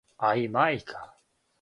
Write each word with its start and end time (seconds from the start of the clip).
А 0.29 0.31
и 0.43 0.47
мајка. 0.55 1.07